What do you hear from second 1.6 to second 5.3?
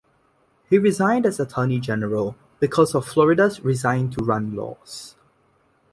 General because of Florida's resign-to-run laws.